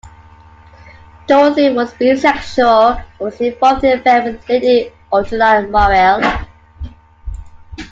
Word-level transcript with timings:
Dorothy 1.27 1.71
was 1.71 1.93
bisexual 1.93 2.97
and 3.03 3.19
was 3.19 3.39
involved 3.39 3.83
in 3.83 3.91
an 3.91 3.99
affair 3.99 4.23
with 4.23 4.49
Lady 4.49 4.91
Ottoline 5.13 5.69
Morrell. 5.69 6.47